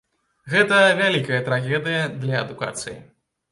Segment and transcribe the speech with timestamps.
[0.53, 2.99] Гэта вялікая трагедыя для адукацыі.